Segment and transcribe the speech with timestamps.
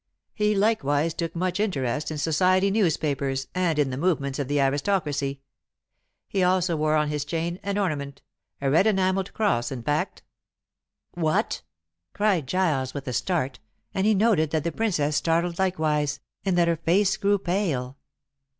[0.33, 5.41] He likewise took much interest in Society newspapers and in the movements of the aristocracy.
[6.27, 8.23] He also wore on his chain an ornament
[8.61, 10.23] a red enamelled cross, in fact."
[11.11, 11.61] "What!"
[12.15, 13.59] cried Giles, with a start,
[13.93, 17.99] and he noted that the Princess started likewise, and that her face grew pale.